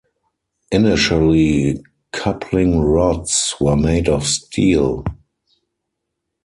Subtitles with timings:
[0.71, 5.05] Initially, coupling rods were made of steel.